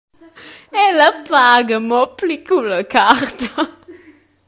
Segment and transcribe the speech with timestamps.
[0.85, 3.49] Ella paga mo pli culla carta.